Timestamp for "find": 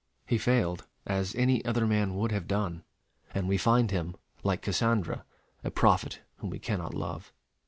3.59-3.91